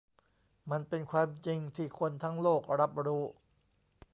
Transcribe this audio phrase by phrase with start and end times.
[0.71, 3.23] มันเป็นความจริงที่คนทั้งโลกรับรู้